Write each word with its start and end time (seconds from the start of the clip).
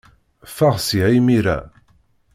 Ffeɣ 0.49 0.75
seg-a 0.79 1.07
imir-a. 1.17 1.57